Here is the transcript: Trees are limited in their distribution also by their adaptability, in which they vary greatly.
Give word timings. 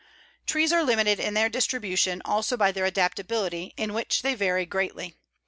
Trees 0.47 0.73
are 0.73 0.81
limited 0.83 1.19
in 1.19 1.35
their 1.35 1.47
distribution 1.47 2.23
also 2.25 2.57
by 2.57 2.71
their 2.71 2.85
adaptability, 2.85 3.75
in 3.77 3.93
which 3.93 4.23
they 4.23 4.33
vary 4.33 4.65
greatly. 4.65 5.13